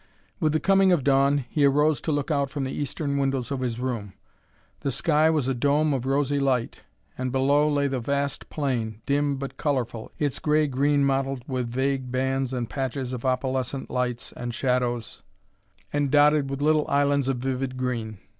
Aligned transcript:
With 0.39 0.53
the 0.53 0.59
coming 0.59 0.91
of 0.91 1.03
dawn 1.03 1.45
he 1.47 1.63
arose 1.63 2.01
to 2.01 2.11
look 2.11 2.31
out 2.31 2.49
from 2.49 2.63
the 2.63 2.71
eastern 2.73 3.19
windows 3.19 3.51
of 3.51 3.59
his 3.59 3.77
room. 3.79 4.13
The 4.79 4.89
sky 4.89 5.29
was 5.29 5.47
a 5.47 5.53
dome 5.53 5.93
of 5.93 6.07
rosy 6.07 6.39
light 6.39 6.81
and 7.19 7.31
below 7.31 7.69
lay 7.69 7.87
the 7.87 7.99
vast 7.99 8.49
plain, 8.49 9.03
dim 9.05 9.37
but 9.37 9.57
colorful, 9.57 10.11
its 10.17 10.39
gray 10.39 10.65
green 10.65 11.05
mottled 11.05 11.43
with 11.47 11.69
vague 11.69 12.11
bands 12.11 12.51
and 12.51 12.67
patches 12.67 13.13
of 13.13 13.25
opalescent 13.25 13.91
lights 13.91 14.31
and 14.31 14.55
shadows 14.55 15.21
and 15.93 16.09
dotted 16.09 16.49
with 16.49 16.63
little 16.63 16.87
islands 16.89 17.27
of 17.27 17.37
vivid 17.37 17.77
green. 17.77 18.17